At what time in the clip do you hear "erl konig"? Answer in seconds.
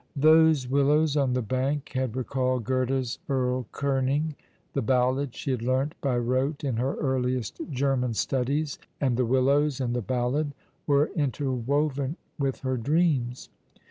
3.29-4.33